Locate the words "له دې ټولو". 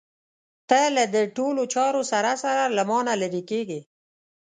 0.95-1.61